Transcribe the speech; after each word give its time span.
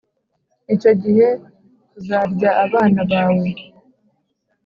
Icyo 0.73 0.91
gihe 1.03 1.27
uzarya 1.97 2.49
abana 2.65 3.01
bawe, 3.11 3.49